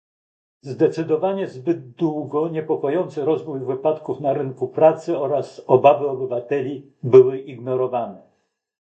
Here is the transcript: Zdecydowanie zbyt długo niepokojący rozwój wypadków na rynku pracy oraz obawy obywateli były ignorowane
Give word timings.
Zdecydowanie 0.61 1.47
zbyt 1.47 1.91
długo 1.91 2.49
niepokojący 2.49 3.25
rozwój 3.25 3.59
wypadków 3.59 4.19
na 4.19 4.33
rynku 4.33 4.67
pracy 4.67 5.19
oraz 5.19 5.61
obawy 5.69 6.09
obywateli 6.09 6.91
były 7.03 7.39
ignorowane 7.39 8.21